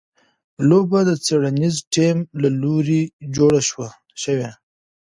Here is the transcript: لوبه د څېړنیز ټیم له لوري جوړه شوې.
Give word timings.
لوبه 0.69 0.99
د 1.09 1.11
څېړنیز 1.25 1.75
ټیم 1.93 2.17
له 2.41 2.49
لوري 2.61 3.01
جوړه 3.35 3.61
شوې. 4.21 4.49